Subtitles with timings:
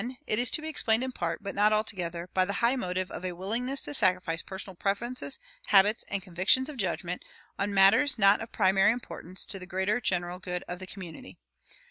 [0.25, 3.23] It is to be explained in part, but not altogether, by the high motive of
[3.23, 7.23] a willingness to sacrifice personal preferences, habits, and convictions of judgment,
[7.59, 11.37] on matters not of primary importance, to the greater general good of the community.